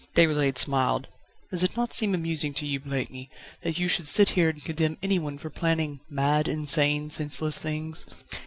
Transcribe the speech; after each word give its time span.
Déroulède 0.15 0.57
smiled. 0.57 1.07
"Does 1.51 1.61
it 1.61 1.77
not 1.77 1.93
seem 1.93 2.15
amusing 2.15 2.55
to 2.55 2.65
you, 2.65 2.79
Blakeney, 2.79 3.29
that 3.61 3.77
you 3.77 3.87
should 3.87 4.07
sit 4.07 4.33
there 4.33 4.49
and 4.49 4.65
condemn 4.65 4.97
anyone 5.03 5.37
for 5.37 5.51
planning 5.51 5.99
mad, 6.09 6.47
insane, 6.47 7.11
senseless 7.11 7.59
things." 7.59 8.07